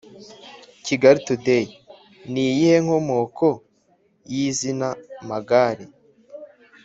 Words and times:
Kigali 0.85 1.19
Today: 1.27 1.65
Ni 2.31 2.43
iyihe 2.51 2.77
nkomoko 2.85 3.47
y’izina 4.31 4.87
Magare? 5.29 5.85